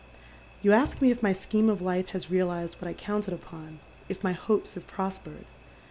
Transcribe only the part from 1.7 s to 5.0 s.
life has realized what I counted upon, if my hopes have